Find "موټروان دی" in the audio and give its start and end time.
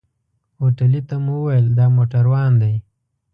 1.95-2.75